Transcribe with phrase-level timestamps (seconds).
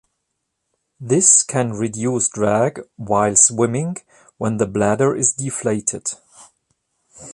[0.99, 3.97] This can reduce drag while swimming
[4.39, 6.07] when the bladder is deflated.